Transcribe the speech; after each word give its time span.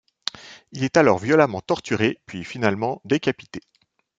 Il 0.71 0.83
est 0.83 0.97
alors 0.97 1.19
violemment 1.19 1.61
torturé 1.61 2.17
puis 2.25 2.43
finalement 2.43 3.03
décapité. 3.05 3.61